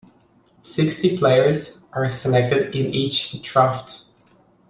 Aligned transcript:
Sixty 0.63 1.15
players 1.15 1.85
are 1.93 2.09
selected 2.09 2.73
in 2.75 2.91
each 2.91 3.39
draft. 3.43 4.05